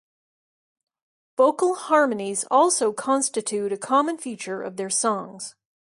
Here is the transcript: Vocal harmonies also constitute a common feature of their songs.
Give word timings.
Vocal 1.37 1.75
harmonies 1.75 2.43
also 2.49 2.91
constitute 2.91 3.71
a 3.71 3.77
common 3.77 4.17
feature 4.17 4.63
of 4.63 4.75
their 4.77 4.89
songs. 4.89 5.53